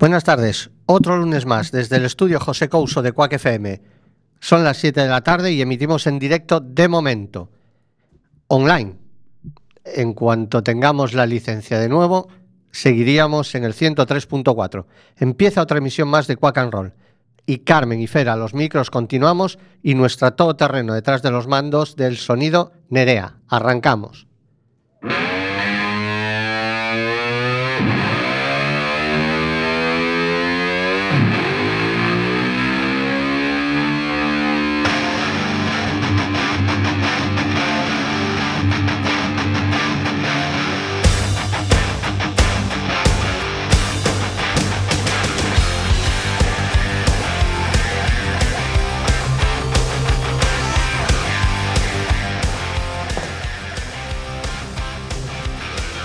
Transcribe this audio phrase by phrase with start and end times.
[0.00, 3.82] Buenas tardes, otro lunes más desde el estudio José Couso de Cuac FM.
[4.40, 7.50] Son las 7 de la tarde y emitimos en directo de momento,
[8.46, 8.96] online.
[9.84, 12.28] En cuanto tengamos la licencia de nuevo,
[12.70, 14.86] seguiríamos en el 103.4.
[15.18, 16.94] Empieza otra emisión más de Quack and Roll.
[17.44, 22.16] Y Carmen y Fera, los micros continuamos y nuestra todoterreno detrás de los mandos del
[22.16, 23.36] sonido Nerea.
[23.48, 24.29] Arrancamos.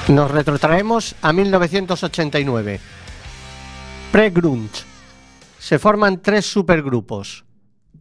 [0.07, 2.79] Nos retrotraemos a 1989.
[4.11, 4.83] Pre-grunge.
[5.57, 7.43] Se forman tres supergrupos.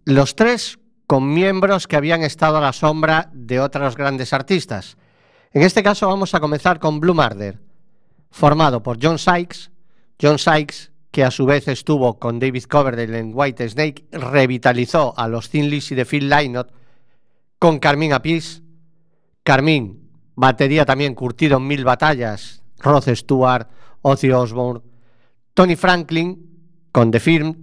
[0.04, 4.98] Los tres con miembros que habían estado a la sombra de otros grandes artistas.
[5.52, 7.58] En este caso vamos a comenzar con Blue Murder,
[8.30, 9.70] formado por John Sykes.
[10.20, 15.26] John Sykes, que a su vez estuvo con David Coverdale en White Snake, revitalizó a
[15.26, 16.70] los Thin Lizzy de Phil Lynott
[17.58, 18.62] con Carmine Apis.
[19.42, 20.03] Carmine
[20.34, 22.62] Batería también curtido en mil batallas.
[22.80, 23.68] Rod Stewart,
[24.02, 24.82] Ozzy Osbourne,
[25.54, 26.50] Tony Franklin
[26.92, 27.56] con The Firm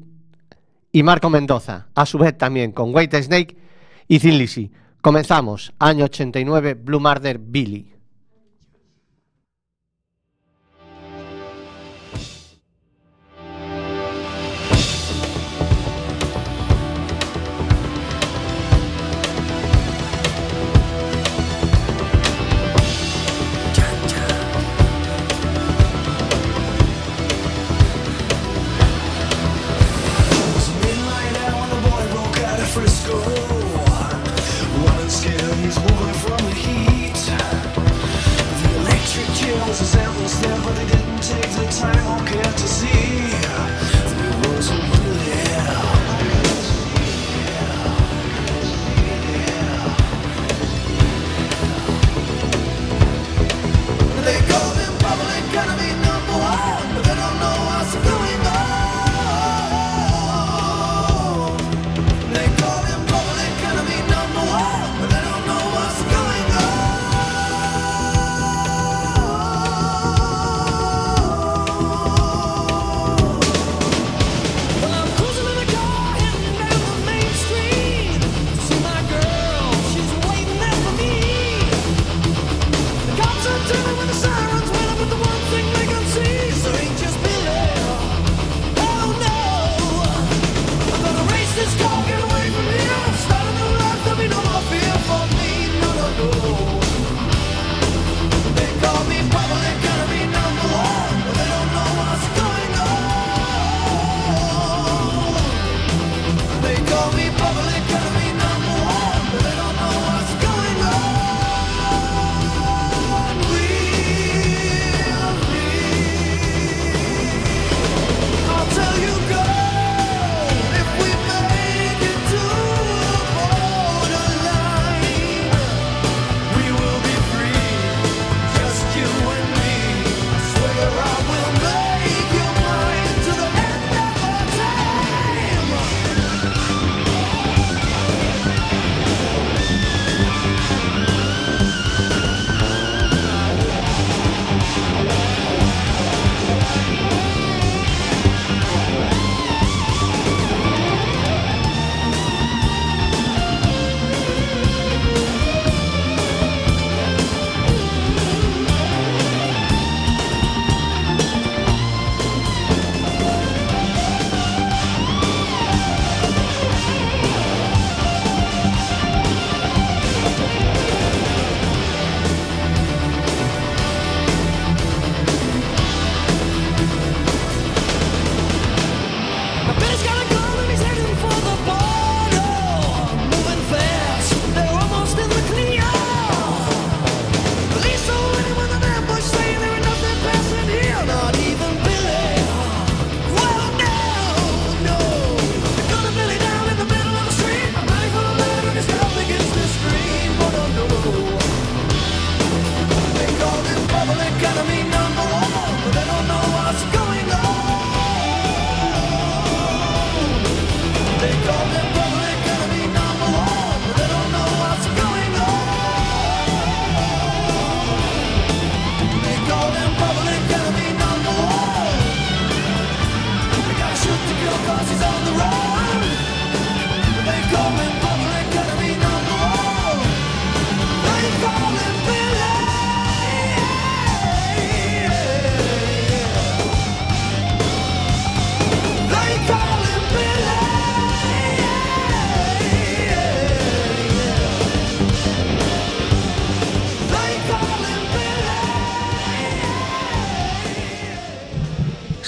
[0.92, 3.56] y Marco Mendoza, a su vez también con White Snake
[4.08, 4.72] y Thin.
[5.02, 7.94] Comenzamos, año 89, Blue Murder Billy.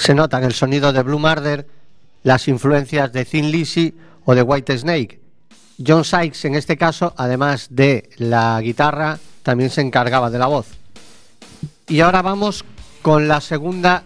[0.04, 1.66] Se nota que el sonido de Blue Murder
[2.24, 3.94] las influencias de Thin Lizzy
[4.24, 5.20] o de White Snake.
[5.84, 10.66] John Sykes, en este caso, además de la guitarra, también se encargaba de la voz.
[11.86, 12.64] Y ahora vamos
[13.02, 14.04] con la segunda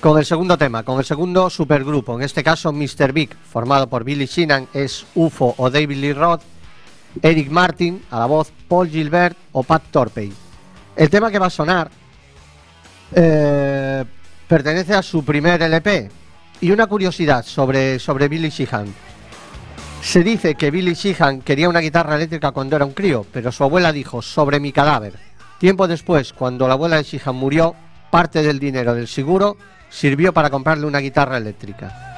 [0.00, 3.12] con el segundo tema, con el segundo supergrupo, en este caso Mr.
[3.12, 6.42] Big, formado por Billy Sheenan, es UFO o David Lee Roth,
[7.22, 10.32] Eric Martin a la voz, Paul Gilbert o Pat Torpey.
[10.96, 11.88] El tema que va a sonar
[13.14, 14.04] eh,
[14.48, 16.21] pertenece a su primer LP.
[16.62, 18.86] Y una curiosidad sobre, sobre Billy Sheehan.
[20.00, 23.64] Se dice que Billy Sheehan quería una guitarra eléctrica cuando era un crío, pero su
[23.64, 25.14] abuela dijo sobre mi cadáver.
[25.58, 27.74] Tiempo después, cuando la abuela de Sheehan murió,
[28.12, 29.56] parte del dinero del seguro
[29.90, 32.11] sirvió para comprarle una guitarra eléctrica.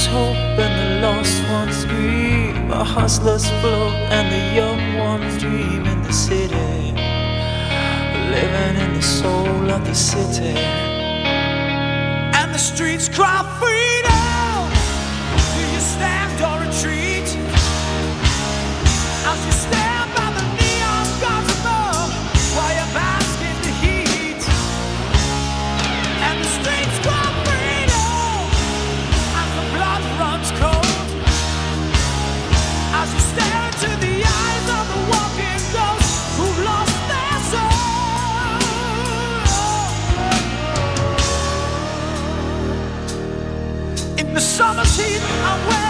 [0.00, 2.68] there's hope and the lost ones scream.
[2.68, 6.92] The hustlers float and the young ones dream in the city.
[8.30, 10.58] Living in the soul of the city.
[12.38, 14.09] And the streets cry freedom.
[44.96, 45.89] cheat, I wear.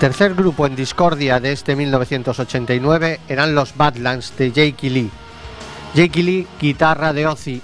[0.00, 5.10] Tercer grupo en discordia de este 1989 eran los Badlands de Jake Lee.
[5.94, 7.60] Jake Lee, guitarra de Ozzy.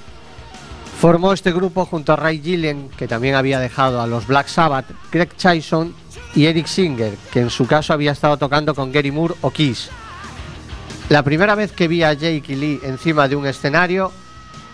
[1.00, 4.84] Formó este grupo junto a Ray Gillen, que también había dejado a los Black Sabbath,
[5.10, 5.94] Greg Chison
[6.34, 9.88] y Eric Singer, que en su caso había estado tocando con Gary Moore o Kiss.
[11.08, 14.12] La primera vez que vi a Jake Lee encima de un escenario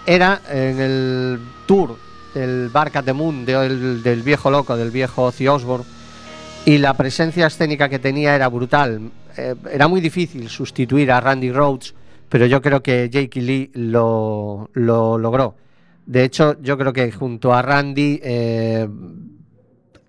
[0.05, 1.97] era en el tour
[2.35, 6.02] del Barca de Moon del, del viejo loco, del viejo Ozzy Osbourne
[6.65, 9.11] y la presencia escénica que tenía era brutal.
[9.37, 11.95] Eh, era muy difícil sustituir a Randy Rhodes,
[12.29, 15.57] pero yo creo que Jake Lee lo, lo logró.
[16.07, 18.89] De hecho, yo creo que junto a Randy eh,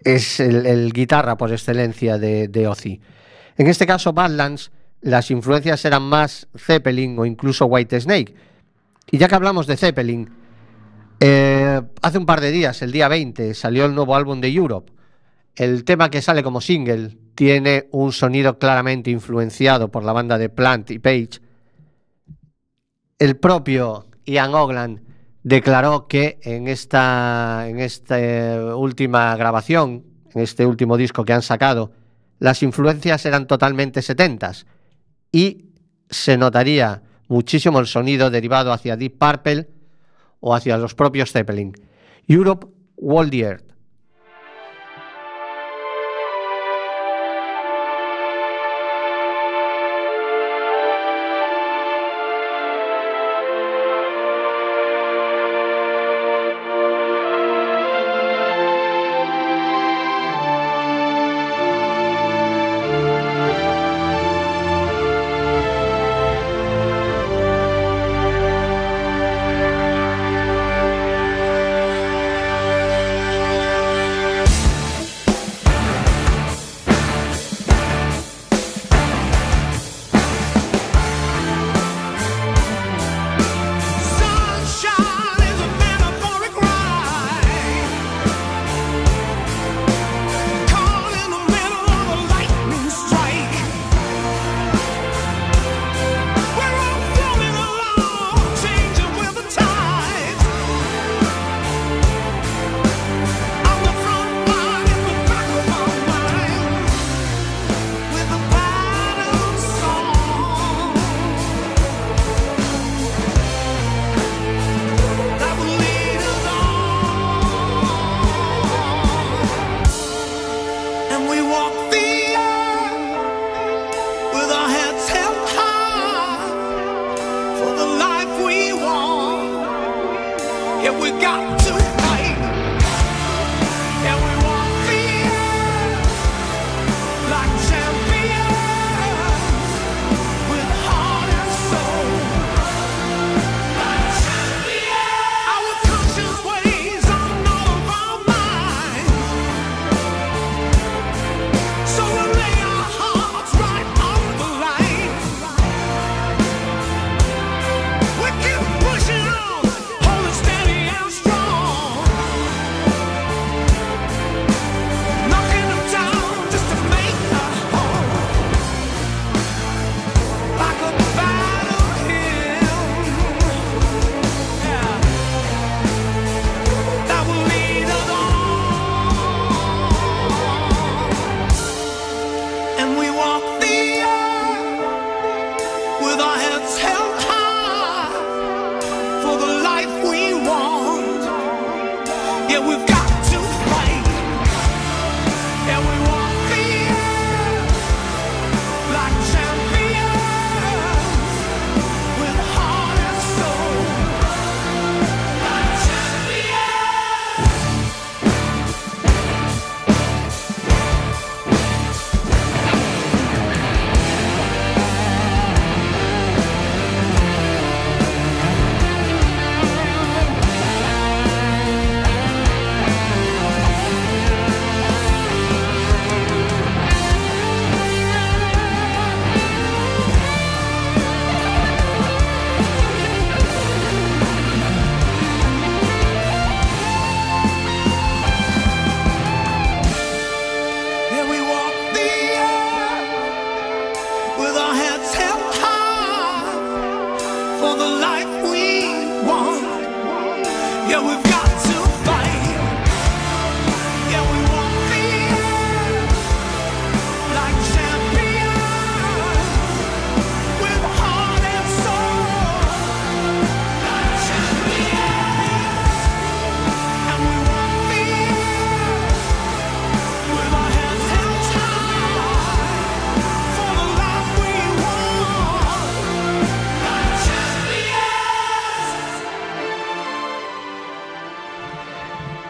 [0.03, 3.00] es el, guitarra por excelencia de, de Ozzy.
[3.57, 8.33] En este caso, Badlands, las influencias eran más Zeppelin o incluso White Snake.
[9.12, 10.29] Y ya que hablamos de Zeppelin,
[11.19, 14.92] eh, hace un par de días, el día 20, salió el nuevo álbum de Europe.
[15.55, 20.50] El tema que sale como single tiene un sonido claramente influenciado por la banda de
[20.50, 21.39] Plant y Page.
[23.19, 25.01] El propio Ian Ogland
[25.43, 31.91] declaró que en esta, esta última grabación, en este último disco que han sacado,
[32.39, 34.65] las influencias eran totalmente setentas
[35.31, 35.69] y
[36.10, 39.69] se notaría muchísimo el sonido derivado hacia Deep Purple
[40.39, 41.74] o hacia los propios Zeppelin.
[42.27, 42.67] Europe,
[42.98, 43.72] World the Earth.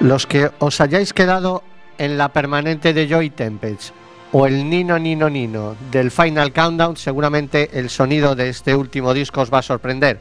[0.04, 1.64] Los que os hayáis quedado
[1.98, 3.94] en la permanente de Joy Tempest
[4.34, 9.40] o el Nino Nino Nino del Final Countdown, seguramente el sonido de este último disco
[9.40, 10.20] os va a sorprender.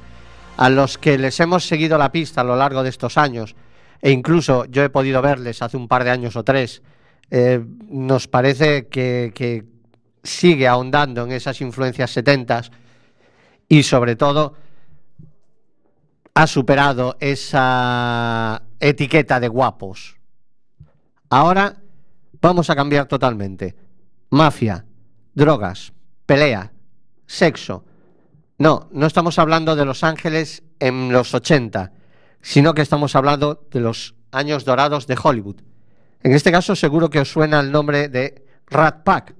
[0.56, 3.56] A los que les hemos seguido la pista a lo largo de estos años,
[4.00, 6.80] e incluso yo he podido verles hace un par de años o tres,
[7.32, 9.64] eh, nos parece que, que
[10.22, 12.70] sigue ahondando en esas influencias setentas
[13.68, 14.54] y sobre todo
[16.34, 20.16] ha superado esa etiqueta de guapos.
[21.30, 21.76] Ahora
[22.40, 23.74] vamos a cambiar totalmente.
[24.30, 24.84] Mafia,
[25.34, 25.92] drogas,
[26.26, 26.72] pelea,
[27.26, 27.84] sexo.
[28.58, 31.92] No, no estamos hablando de Los Ángeles en los 80,
[32.42, 35.56] sino que estamos hablando de los años dorados de Hollywood.
[36.22, 39.34] En este caso seguro que os suena el nombre de Rat Pack.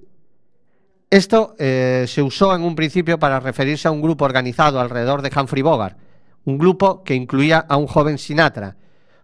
[1.11, 5.31] Esto eh, se usó en un principio para referirse a un grupo organizado alrededor de
[5.37, 5.99] Humphrey Bogart,
[6.45, 8.77] un grupo que incluía a un joven Sinatra.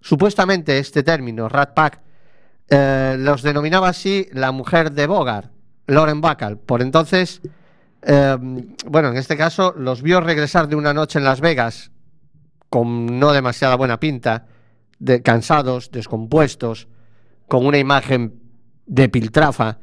[0.09, 2.01] Supuestamente este término, Rat Pack,
[2.71, 5.53] eh, los denominaba así la mujer de Bogart,
[5.87, 6.57] Lauren Bacall.
[6.57, 7.43] Por entonces,
[8.01, 8.39] eh,
[8.87, 11.91] bueno, en este caso los vio regresar de una noche en Las Vegas
[12.71, 14.47] con no demasiada buena pinta,
[15.23, 16.89] cansados, descompuestos,
[17.47, 18.41] con una imagen
[18.87, 19.77] de piltrafa,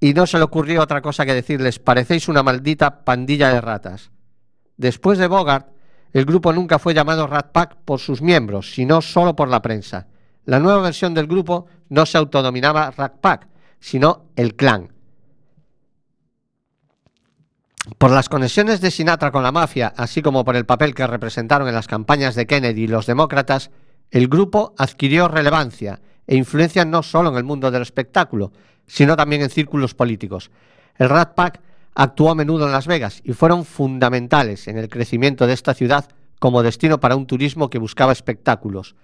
[0.00, 4.12] y no se le ocurrió otra cosa que decirles, parecéis una maldita pandilla de ratas.
[4.78, 5.68] Después de Bogart,
[6.12, 10.06] el grupo nunca fue llamado Rat Pack por sus miembros, sino solo por la prensa.
[10.44, 13.48] La nueva versión del grupo no se autodominaba Rat Pack,
[13.80, 14.92] sino el Clan.
[17.96, 21.68] Por las conexiones de Sinatra con la mafia, así como por el papel que representaron
[21.68, 23.70] en las campañas de Kennedy y los demócratas,
[24.10, 28.52] el grupo adquirió relevancia e influencia no solo en el mundo del espectáculo,
[28.86, 30.50] sino también en círculos políticos.
[30.96, 31.60] El Rat Pack
[31.98, 36.08] actuó a menudo en Las Vegas y fueron fundamentales en el crecimiento de esta ciudad
[36.38, 38.94] como destino para un turismo que buscaba espectáculos.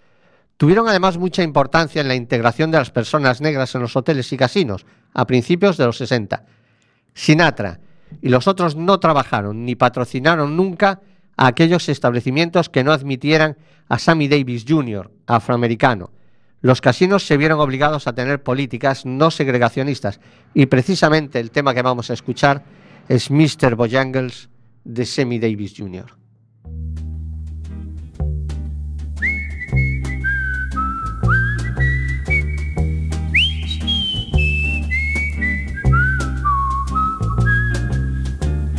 [0.56, 4.36] Tuvieron además mucha importancia en la integración de las personas negras en los hoteles y
[4.36, 6.44] casinos a principios de los 60.
[7.14, 7.80] Sinatra
[8.22, 11.00] y los otros no trabajaron ni patrocinaron nunca
[11.36, 13.56] a aquellos establecimientos que no admitieran
[13.88, 16.12] a Sammy Davis Jr., afroamericano.
[16.60, 20.20] Los casinos se vieron obligados a tener políticas no segregacionistas
[20.54, 23.76] y precisamente el tema que vamos a escuchar es Mr.
[23.76, 24.48] Bojangles
[24.84, 26.06] de Sammy Davis Jr.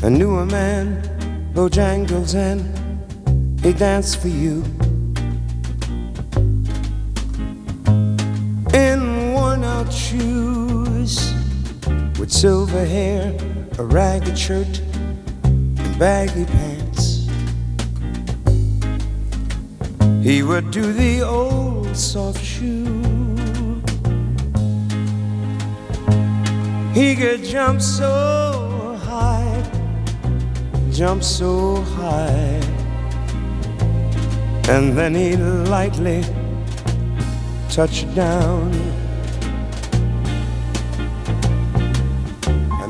[0.04, 1.02] I knew a man,
[1.54, 2.62] Bojangles, and
[3.60, 4.64] he danced for you.
[8.72, 11.34] In worn out shoes,
[12.20, 13.34] with silver hair,
[13.78, 14.82] a ragged shirt,
[15.44, 17.28] and baggy pants.
[20.24, 23.82] He would do the old soft shoe.
[26.94, 29.64] He could jump so high,
[30.92, 32.62] jump so high,
[34.70, 36.24] and then he'd lightly
[37.70, 38.72] touch down.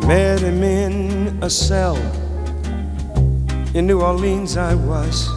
[0.07, 1.97] Met him in a cell
[3.73, 4.55] in New Orleans.
[4.55, 5.27] I was.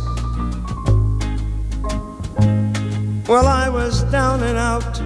[3.26, 4.98] Well, I was down and out.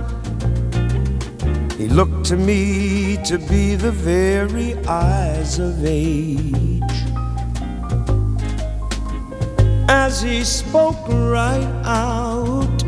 [1.79, 6.83] He looked to me to be the very eyes of age.
[9.89, 12.79] As he spoke right out,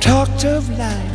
[0.00, 1.07] talked of life.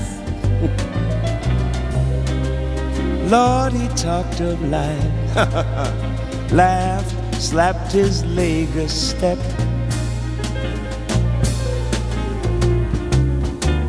[3.33, 5.35] Lord, he talked of life.
[6.51, 9.39] Laughed, slapped his leg a step.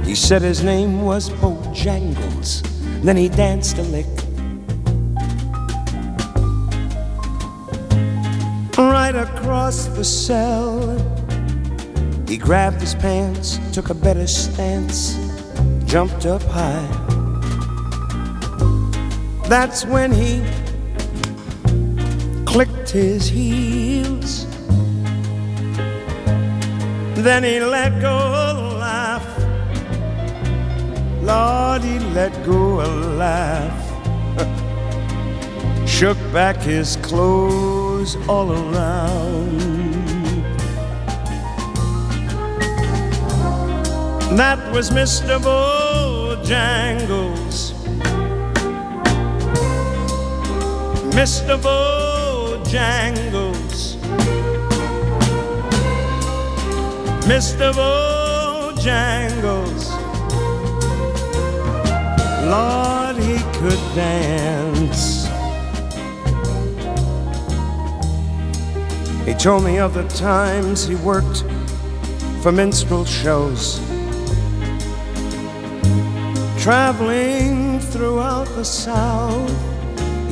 [0.07, 2.62] He said his name was Bojangles.
[3.02, 4.07] Then he danced a lick.
[8.78, 10.96] Right across the cell,
[12.26, 15.18] he grabbed his pants, took a better stance,
[15.85, 17.13] jumped up high.
[19.55, 20.43] That's when he
[22.45, 24.47] clicked his heels.
[27.14, 29.25] Then he let go a laugh.
[31.23, 33.81] Lord, he let go a laugh.
[35.88, 39.61] Shook back his clothes all around.
[44.37, 45.38] That was Mr.
[45.38, 46.55] Bojangles.
[51.14, 51.57] Mr.
[51.62, 52.74] Bojangles.
[57.22, 57.72] Mr.
[57.72, 59.14] Bojangles.
[62.50, 65.29] Lord, he could dance.
[69.24, 71.44] He told me of the times he worked
[72.42, 73.79] for minstrel shows,
[76.61, 79.74] traveling throughout the South.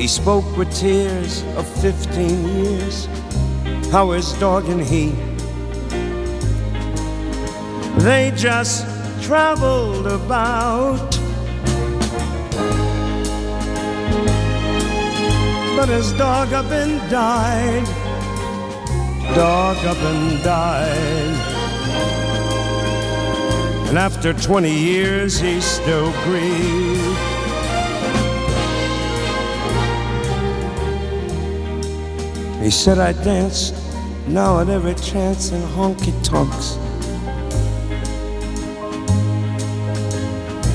[0.03, 3.07] He spoke with tears of 15 years,
[3.93, 5.13] how his dog and he
[8.03, 8.85] they just
[9.23, 11.09] traveled about.
[15.77, 17.87] But his dog up and died,
[19.37, 21.37] dog up and died.
[23.89, 27.32] And after 20 years, he still grieved.
[32.63, 33.73] He said, I dance
[34.27, 36.79] now at every chance in honky tonks.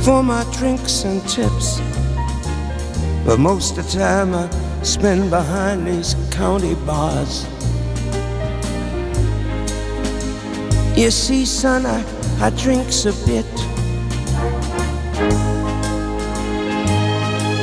[0.08, 1.82] for my drinks and tips.
[3.26, 4.50] But most of the time I
[4.82, 7.46] spend behind these county bars.
[10.98, 12.00] You see, son, I,
[12.40, 13.54] I drinks a bit.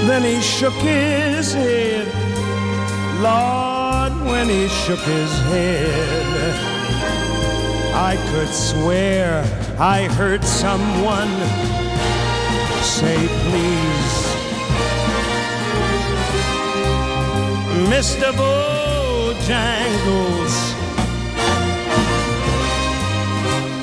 [0.06, 2.06] Then he shook his head.
[3.22, 3.73] Lord,
[4.24, 6.54] when he shook his head,
[7.94, 9.44] I could swear
[9.78, 11.30] I heard someone
[12.82, 14.34] say please.
[17.90, 18.32] Mr.
[18.32, 20.54] Bojangles.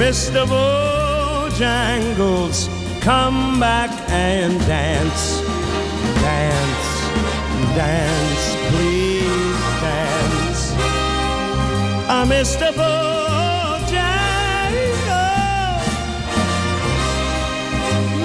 [0.00, 0.44] Mr.
[0.46, 2.58] Bojangles,
[3.00, 5.40] come back and dance.
[6.20, 6.86] Dance,
[7.74, 10.74] dance, please dance.
[12.28, 12.68] Mr.
[12.76, 13.90] Bojangles.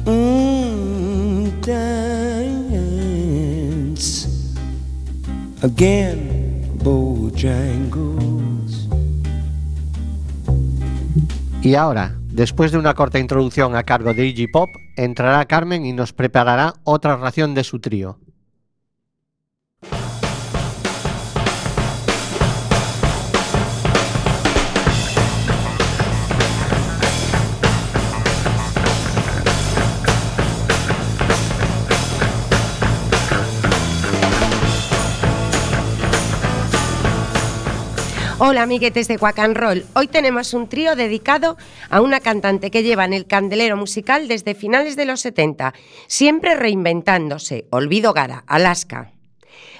[0.04, 2.66] Mm, dance
[5.62, 8.88] again, Bojangles.
[11.62, 15.92] Y ahora, después de una corta introducción a cargo de Iggy Pop, entrará Carmen y
[15.92, 18.18] nos preparará otra ración de su trío.
[38.48, 39.16] Hola amiguetes de
[39.54, 39.84] Roll.
[39.96, 41.56] Hoy tenemos un trío dedicado
[41.90, 45.74] a una cantante que lleva en el candelero musical desde finales de los 70,
[46.06, 47.66] siempre reinventándose.
[47.70, 49.10] Olvido Gara, Alaska.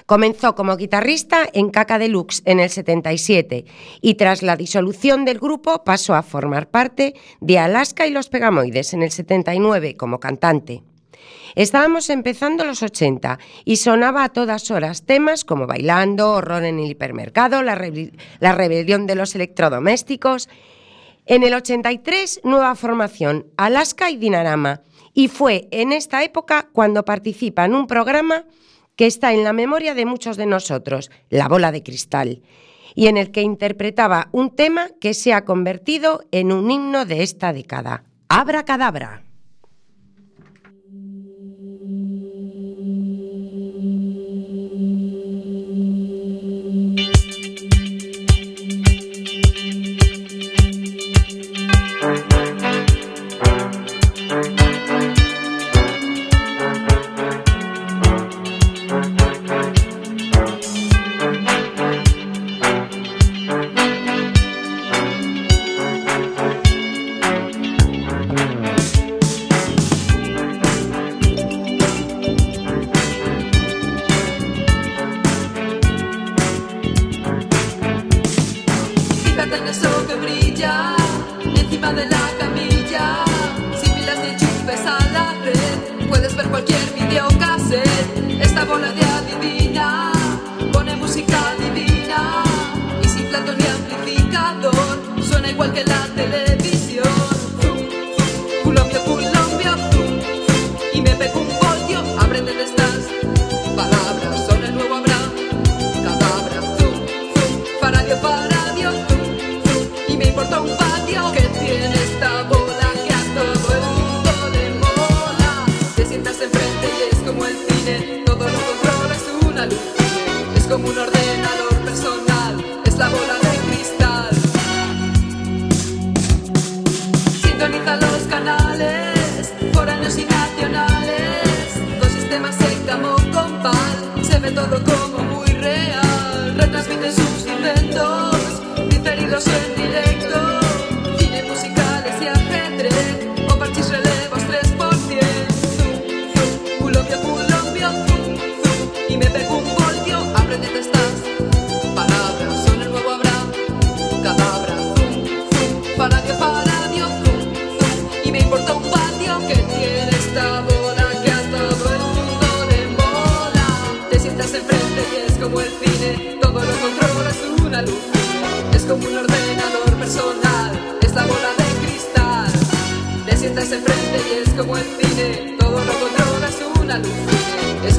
[0.05, 3.63] Comenzó como guitarrista en Caca Deluxe en el 77
[4.01, 8.93] y tras la disolución del grupo pasó a formar parte de Alaska y los Pegamoides
[8.93, 10.83] en el 79 como cantante.
[11.55, 16.91] Estábamos empezando los 80 y sonaba a todas horas temas como Bailando, Horror en el
[16.91, 20.49] hipermercado, La, Rebel- la rebelión de los electrodomésticos.
[21.25, 24.81] En el 83, nueva formación, Alaska y Dinarama.
[25.13, 28.45] Y fue en esta época cuando participa en un programa
[28.95, 32.41] que está en la memoria de muchos de nosotros, La Bola de Cristal,
[32.95, 37.23] y en el que interpretaba un tema que se ha convertido en un himno de
[37.23, 39.23] esta década, Abra Cadabra.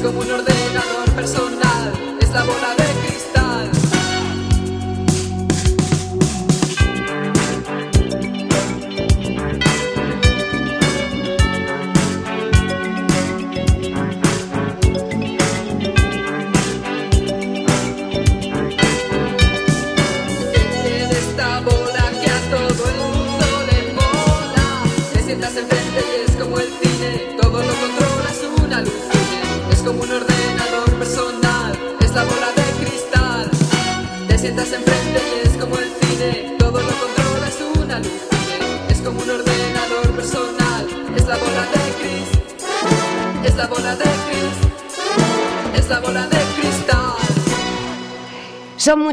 [0.09, 0.48] como un orden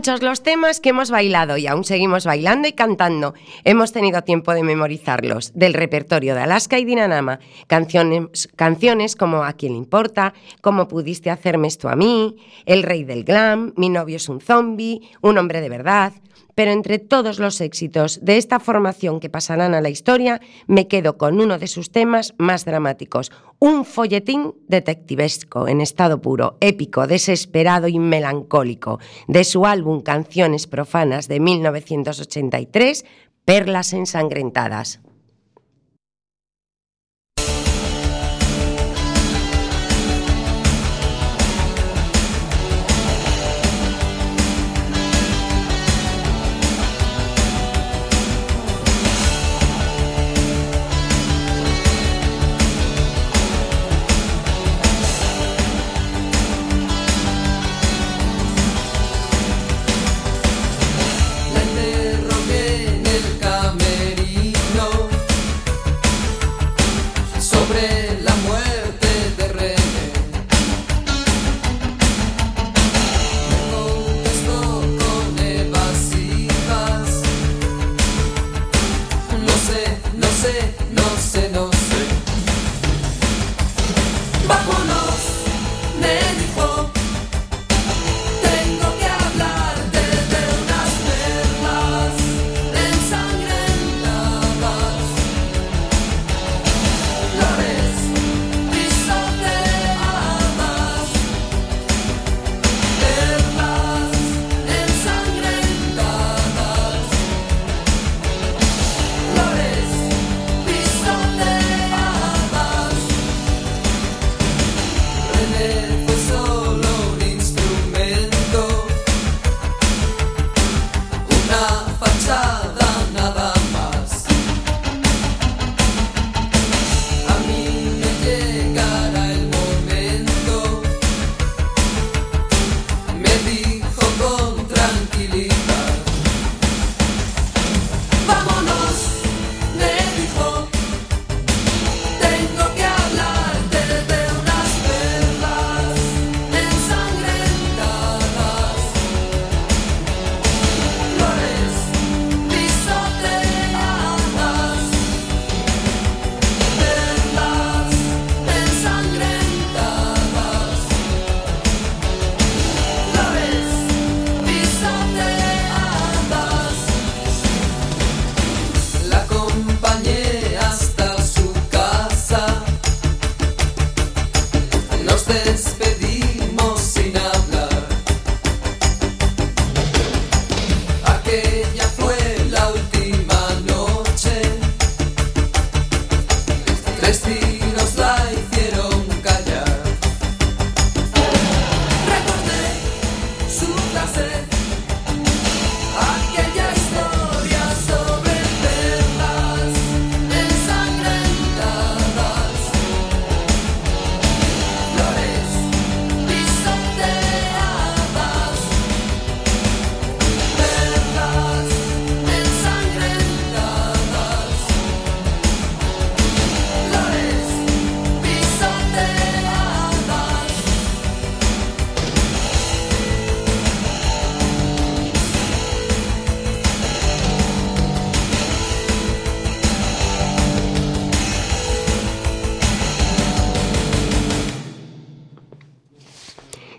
[0.06, 3.34] los temas que hemos bailado y aún seguimos bailando y cantando.
[3.64, 9.54] Hemos tenido tiempo de memorizarlos, del repertorio de Alaska y Dinanama, canciones, canciones como A
[9.54, 14.16] quién le importa, Cómo pudiste hacerme esto a mí, El rey del glam, Mi novio
[14.16, 16.12] es un zombie, Un hombre de verdad,
[16.56, 21.18] pero entre todos los éxitos de esta formación que pasarán a la historia, me quedo
[21.18, 27.88] con uno de sus temas más dramáticos, un folletín detectivesco en estado puro, épico, desesperado
[27.88, 33.04] y melancólico, de su álbum Canciones Profanas de 1983,
[33.44, 35.00] Perlas Ensangrentadas.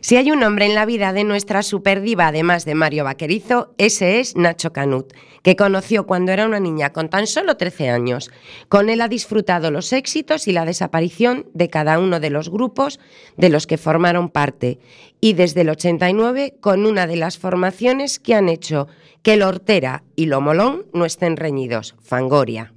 [0.08, 4.22] Si hay un hombre en la vida de nuestra superdiva, además de Mario Vaquerizo, ese
[4.22, 5.12] es Nacho Canut,
[5.44, 8.32] que conoció cuando era una niña con tan solo 13 años.
[8.70, 13.02] Con él ha disfrutado los éxitos y la desaparición de cada uno de los grupos
[13.36, 14.80] de los que formaron parte.
[15.20, 18.88] Y desde el 89 con una de las formaciones que han hecho
[19.24, 22.72] que el Hortera y lo Molón no estén reñidos, Fangoria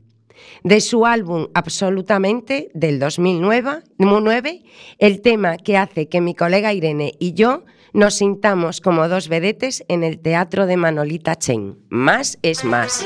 [0.65, 4.63] de su álbum Absolutamente del 2009, nueve,
[4.99, 9.85] el tema que hace que mi colega Irene y yo nos sintamos como dos vedetes
[9.89, 11.79] en el teatro de Manolita Chen.
[11.89, 13.05] Más es más.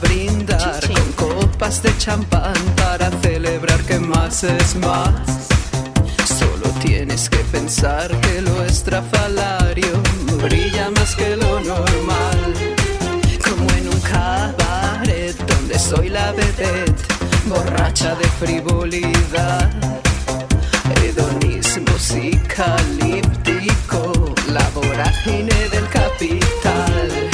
[0.00, 5.48] Brindar con copas de champán para celebrar que más es más.
[6.38, 10.02] Solo tienes que pensar que lo estrafalario
[10.42, 12.54] brilla más que lo normal
[13.50, 17.02] como en un cabaret donde soy la vedette,
[17.46, 19.70] borracha de frivolidad.
[21.02, 27.30] Hedonismo psicalíptico, la vorágine del capital.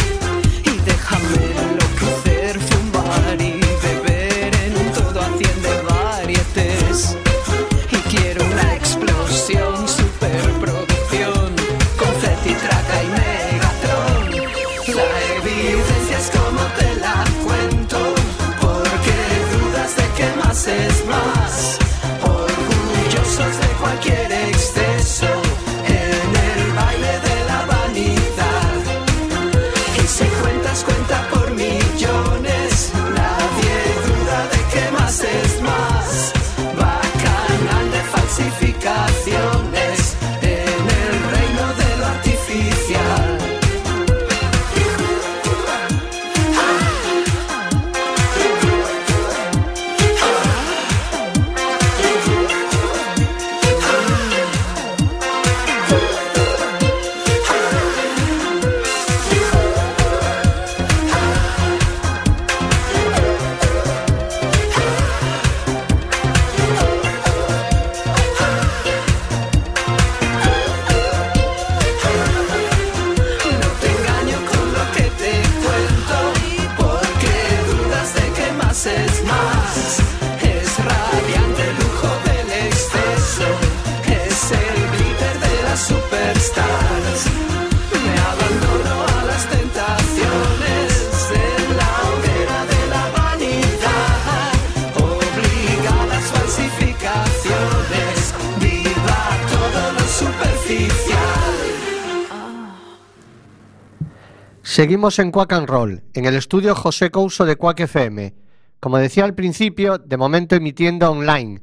[104.76, 108.34] Seguimos en Quack and Roll, en el estudio José Couso de Quack FM.
[108.78, 111.62] Como decía al principio, de momento emitiendo online.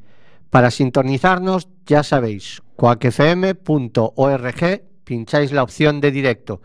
[0.50, 3.62] Para sintonizarnos, ya sabéis, quackfm.org,
[5.04, 6.62] pincháis la opción de directo.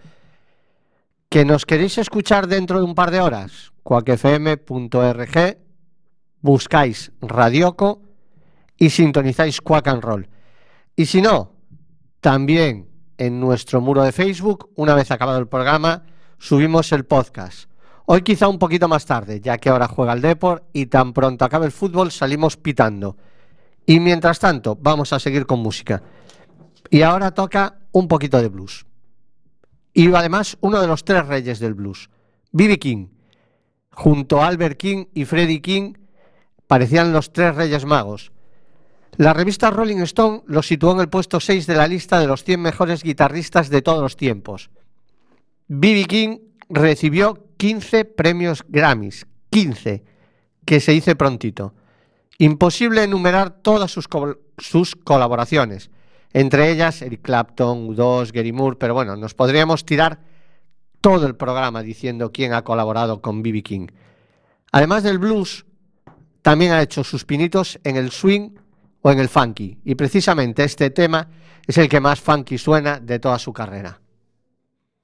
[1.29, 3.75] ¿Que nos queréis escuchar dentro de un par de horas?
[3.83, 5.59] quackfm.org,
[6.41, 8.01] buscáis Radioco
[8.79, 10.31] y sintonizáis Quack and Roll.
[10.97, 11.53] Y si no,
[12.23, 12.89] también
[13.19, 16.05] en nuestro muro de Facebook, una vez acabado el programa,
[16.39, 17.69] subimos el podcast.
[18.07, 21.45] Hoy quizá un poquito más tarde, ya que ahora juega el Deport y tan pronto
[21.45, 23.17] acabe el fútbol salimos pitando.
[23.85, 26.03] Y mientras tanto, vamos a seguir con música.
[26.91, 28.87] Y ahora toca un poquito de blues.
[29.93, 32.09] Y además uno de los tres reyes del blues,
[32.53, 32.79] B.B.
[32.79, 33.09] King.
[33.91, 35.95] Junto a Albert King y Freddie King
[36.67, 38.33] parecían los tres reyes magos.
[39.17, 42.45] La revista Rolling Stone los situó en el puesto 6 de la lista de los
[42.45, 44.71] 100 mejores guitarristas de todos los tiempos.
[45.69, 46.07] B.B.
[46.07, 46.39] King
[46.71, 50.03] recibió 15 premios Grammys, 15,
[50.65, 51.75] que se dice prontito.
[52.39, 55.91] Imposible enumerar todas sus, colaboraciones,
[56.33, 60.21] entre ellas Eric Clapton, U2, Gary Moore, pero bueno, nos podríamos tirar
[61.03, 63.63] todo el programa diciendo quién ha colaborado con B.B.
[63.63, 63.89] King.
[64.73, 65.67] Además del blues,
[66.41, 68.53] también ha hecho sus pinitos en el swing
[69.03, 71.29] o en el funky, y precisamente este tema
[71.67, 74.01] es el que más funky suena de toda su carrera.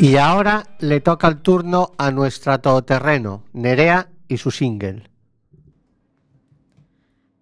[0.00, 5.10] Y ahora le toca el turno a nuestra todoterreno, Nerea y su single.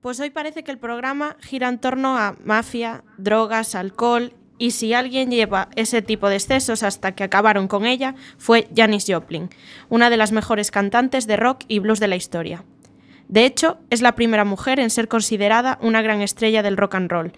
[0.01, 4.95] Pues hoy parece que el programa gira en torno a mafia, drogas, alcohol y si
[4.95, 9.51] alguien lleva ese tipo de excesos hasta que acabaron con ella fue Janis Joplin,
[9.91, 12.65] una de las mejores cantantes de rock y blues de la historia.
[13.29, 17.11] De hecho, es la primera mujer en ser considerada una gran estrella del rock and
[17.11, 17.33] roll.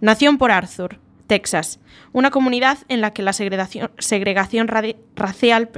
[0.00, 1.80] Nació en Arthur, Texas,
[2.12, 4.68] una comunidad en la que la segregación,
[5.16, 5.70] racial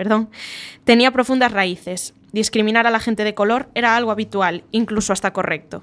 [0.84, 2.14] tenía profundas raíces.
[2.32, 5.82] Discriminar a la gente de color era algo habitual, incluso hasta correcto.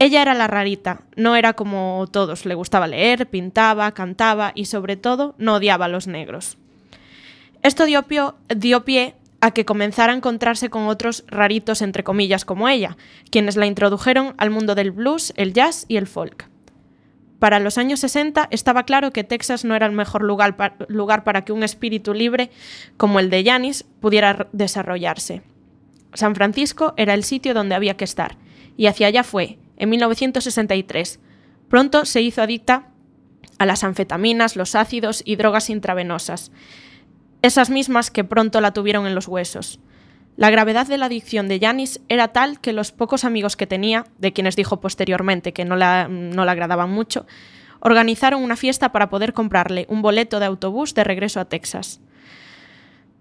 [0.00, 4.96] Ella era la rarita, no era como todos, le gustaba leer, pintaba, cantaba y sobre
[4.96, 6.58] todo no odiaba a los negros.
[7.62, 12.96] Esto dio pie a que comenzara a encontrarse con otros raritos, entre comillas, como ella,
[13.30, 16.48] quienes la introdujeron al mundo del blues, el jazz y el folk.
[17.38, 21.24] Para los años 60 estaba claro que Texas no era el mejor lugar, pa- lugar
[21.24, 22.50] para que un espíritu libre
[22.96, 25.42] como el de Janis pudiera desarrollarse.
[26.14, 28.36] San Francisco era el sitio donde había que estar,
[28.76, 31.18] y hacia allá fue, en 1963.
[31.68, 32.86] Pronto se hizo adicta
[33.58, 36.52] a las anfetaminas, los ácidos y drogas intravenosas,
[37.42, 39.80] esas mismas que pronto la tuvieron en los huesos.
[40.36, 44.04] La gravedad de la adicción de Janis era tal que los pocos amigos que tenía,
[44.18, 47.26] de quienes dijo posteriormente que no la, no la agradaban mucho,
[47.80, 52.00] organizaron una fiesta para poder comprarle un boleto de autobús de regreso a Texas.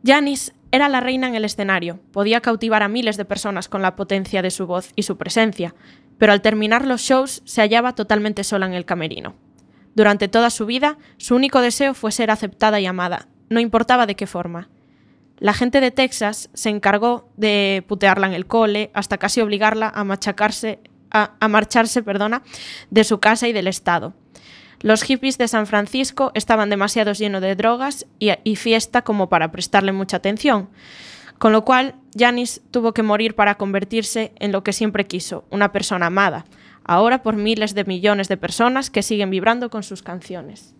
[0.04, 3.96] Janis era la reina en el escenario, podía cautivar a miles de personas con la
[3.96, 5.76] potencia de su voz y su presencia,
[6.18, 9.36] pero al terminar los shows se hallaba totalmente sola en el camerino.
[9.96, 14.16] Durante toda su vida, su único deseo fue ser aceptada y amada, no importaba de
[14.16, 14.70] qué forma.
[15.38, 20.04] La gente de Texas se encargó de putearla en el cole hasta casi obligarla a
[20.04, 20.80] machacarse
[21.14, 22.42] a, marcharse, perdona,
[22.90, 24.14] de su casa y del estado.
[24.82, 29.52] Los hippies de San Francisco estaban demasiado llenos de drogas y, y fiesta como para
[29.52, 30.70] prestarle mucha atención,
[31.38, 35.72] con lo cual Janis tuvo que morir para convertirse en lo que siempre quiso, una
[35.72, 36.46] persona amada,
[36.84, 40.74] ahora por miles de millones de personas que siguen vibrando con sus canciones.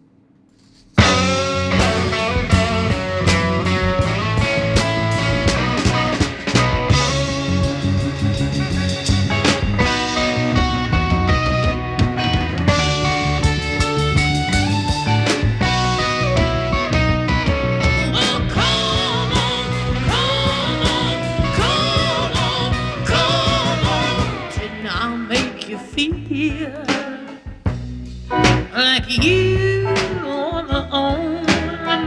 [28.74, 29.88] Like you
[30.26, 31.44] are the only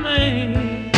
[0.02, 0.90] man?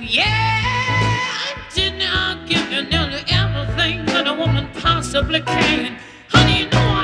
[0.00, 5.98] Yeah, I didn't I give you nearly everything that a woman possibly can?
[6.28, 6.95] Honey, you know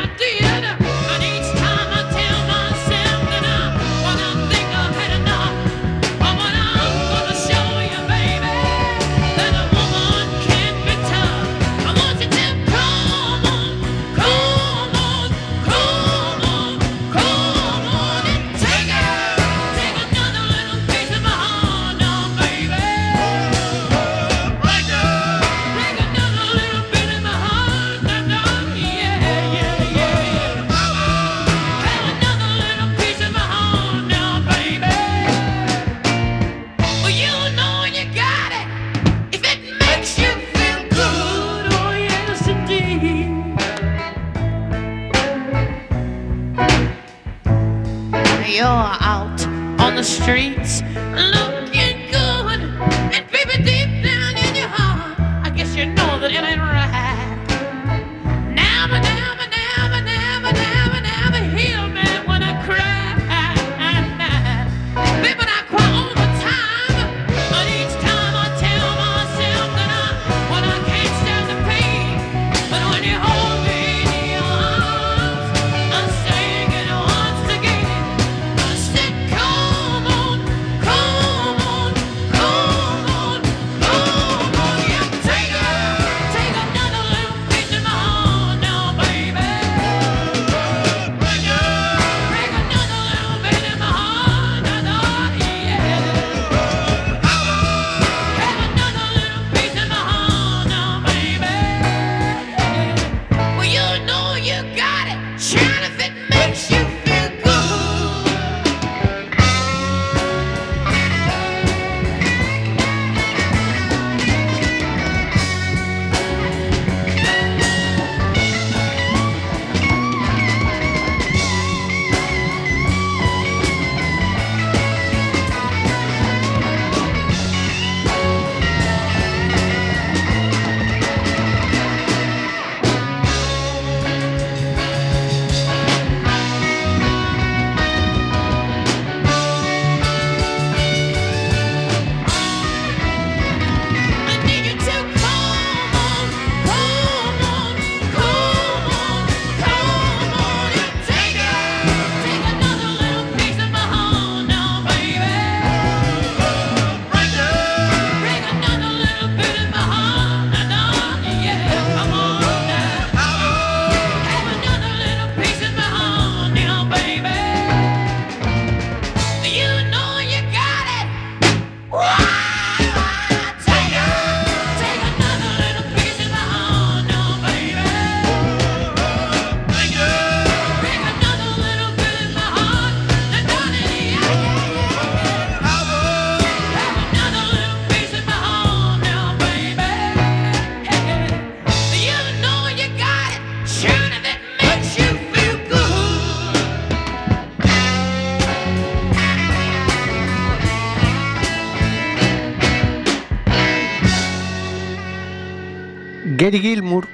[206.53, 207.09] Gary Gilmour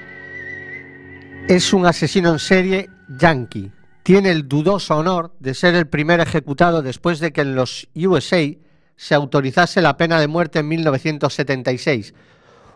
[1.47, 3.71] es un asesino en serie yankee.
[4.03, 8.43] Tiene el dudoso honor de ser el primer ejecutado después de que en los USA
[8.97, 12.13] se autorizase la pena de muerte en 1976.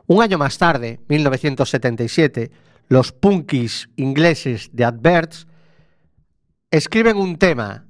[0.08, 2.50] Un año más tarde, 1977,
[2.88, 5.48] los punkis ingleses de Adverts
[6.72, 7.88] escriben un tema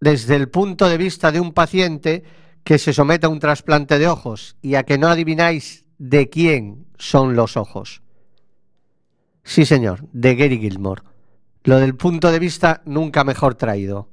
[0.00, 2.24] desde el punto de vista de un paciente
[2.64, 6.87] que se somete a un trasplante de ojos y a que no adivináis de quién
[6.98, 8.02] son los ojos.
[9.42, 11.02] Sí, señor, de Gary Gilmore.
[11.64, 14.08] Lo del punto de vista nunca mejor traído.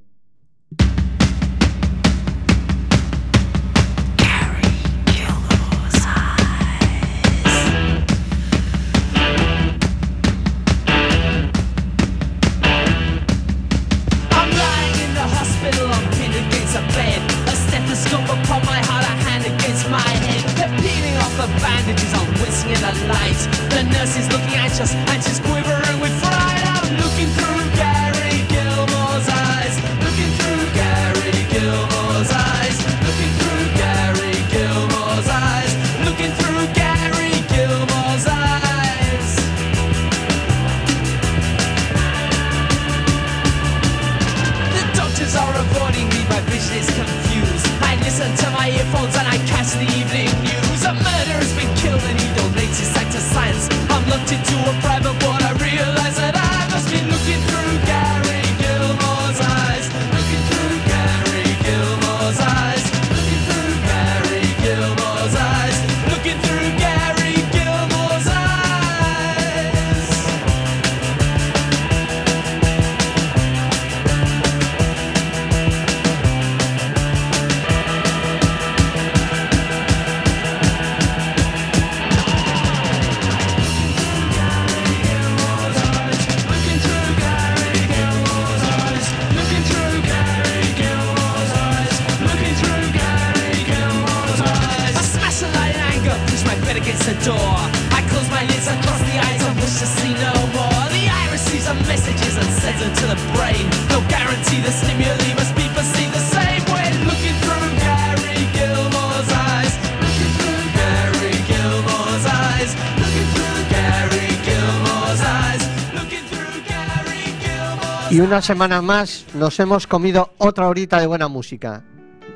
[118.16, 121.84] Y una semana más nos hemos comido otra horita de buena música.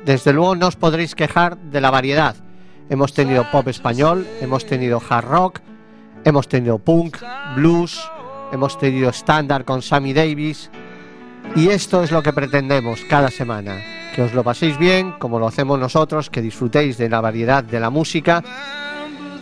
[0.04, 2.36] Desde luego no os podréis quejar de la variedad.
[2.90, 5.60] Hemos tenido pop español, hemos tenido hard rock,
[6.22, 7.16] hemos tenido punk,
[7.56, 7.98] blues,
[8.52, 10.70] hemos tenido estándar con Sammy Davis.
[11.56, 13.78] Y esto es lo que pretendemos cada semana.
[14.14, 17.80] Que os lo paséis bien, como lo hacemos nosotros, que disfrutéis de la variedad de
[17.80, 18.44] la música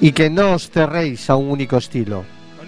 [0.01, 2.23] y que no os cerréis a un único estilo.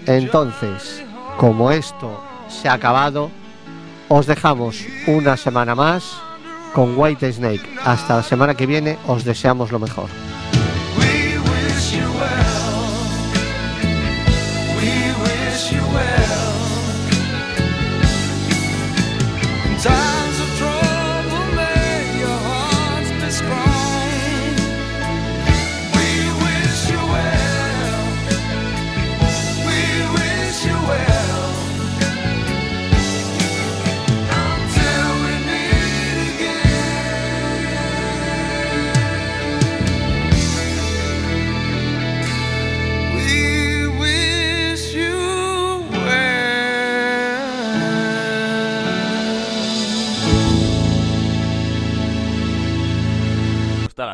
[0.07, 1.05] Entonces,
[1.37, 3.31] como esto se ha acabado,
[4.13, 6.19] os dejamos una semana más
[6.73, 7.61] con White Snake.
[7.85, 10.09] Hasta la semana que viene, os deseamos lo mejor.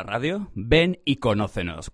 [0.08, 0.50] Radio?
[0.54, 1.86] Ven y conócenos.